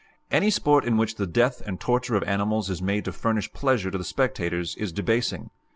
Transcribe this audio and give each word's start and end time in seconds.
Any 0.31 0.49
sport 0.49 0.83
in 0.83 0.97
which 0.97 1.17
the 1.17 1.27
death 1.27 1.61
and 1.63 1.79
torture 1.79 2.15
of 2.15 2.23
animals 2.23 2.71
is 2.71 2.81
made 2.81 3.05
to 3.05 3.11
furnish 3.11 3.53
pleasure 3.53 3.91
to 3.91 3.99
the 3.99 4.03
spectators 4.03 4.73
is 4.77 4.91
debasing. 4.91 5.51